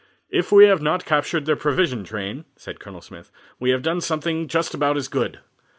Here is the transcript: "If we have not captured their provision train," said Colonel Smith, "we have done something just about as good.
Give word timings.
"If 0.31 0.51
we 0.51 0.65
have 0.65 0.81
not 0.81 1.05
captured 1.05 1.45
their 1.45 1.55
provision 1.55 2.03
train," 2.03 2.45
said 2.55 2.79
Colonel 2.79 3.01
Smith, 3.01 3.31
"we 3.59 3.69
have 3.69 3.83
done 3.83 4.01
something 4.01 4.47
just 4.47 4.73
about 4.73 4.97
as 4.97 5.07
good. 5.07 5.41